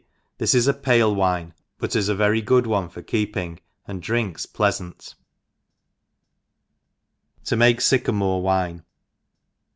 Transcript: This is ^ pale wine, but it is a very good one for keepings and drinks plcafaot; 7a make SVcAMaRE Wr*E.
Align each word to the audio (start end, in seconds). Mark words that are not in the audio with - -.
This 0.39 0.55
is 0.55 0.65
^ 0.67 0.81
pale 0.81 1.13
wine, 1.13 1.53
but 1.77 1.95
it 1.95 1.99
is 1.99 2.09
a 2.09 2.15
very 2.15 2.41
good 2.41 2.65
one 2.65 2.89
for 2.89 3.03
keepings 3.03 3.59
and 3.87 4.01
drinks 4.01 4.47
plcafaot; 4.47 5.13
7a 7.45 7.57
make 7.59 7.77
SVcAMaRE 7.77 8.41
Wr*E. 8.77 8.81